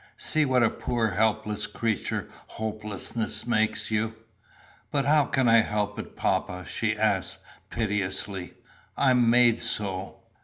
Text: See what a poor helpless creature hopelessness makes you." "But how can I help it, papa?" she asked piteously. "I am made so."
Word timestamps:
See 0.17 0.45
what 0.45 0.63
a 0.63 0.71
poor 0.71 1.11
helpless 1.11 1.67
creature 1.67 2.27
hopelessness 2.47 3.45
makes 3.45 3.91
you." 3.91 4.15
"But 4.89 5.05
how 5.05 5.25
can 5.25 5.47
I 5.47 5.59
help 5.61 5.99
it, 5.99 6.15
papa?" 6.15 6.65
she 6.67 6.97
asked 6.97 7.37
piteously. 7.69 8.55
"I 8.97 9.11
am 9.11 9.29
made 9.29 9.61
so." 9.61 10.21